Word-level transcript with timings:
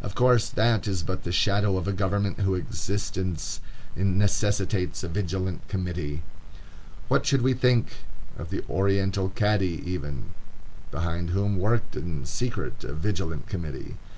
Of 0.00 0.14
course, 0.14 0.48
that 0.48 0.88
is 0.88 1.02
but 1.02 1.24
the 1.24 1.30
shadow 1.30 1.76
of 1.76 1.86
a 1.86 1.92
government 1.92 2.40
whose 2.40 2.58
existence 2.58 3.60
necessitates 3.94 5.04
a 5.04 5.10
Vigilant 5.10 5.68
Committee. 5.68 6.22
What 7.08 7.26
should 7.26 7.42
we 7.42 7.52
think 7.52 7.92
of 8.38 8.48
the 8.48 8.64
oriental 8.66 9.28
Cadi 9.36 9.82
even, 9.84 10.30
behind 10.90 11.28
whom 11.28 11.58
worked 11.58 11.96
in 11.96 12.24
secret 12.24 12.82
a 12.82 12.94
Vigilant 12.94 13.46
Committee? 13.46 13.98